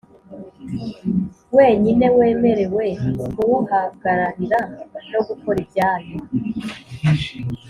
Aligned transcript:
wenyine 1.55 2.05
wemerewe 2.17 2.85
kuwuhagararira 3.33 4.59
nogukora 5.11 5.59
ibyayo 5.65 6.15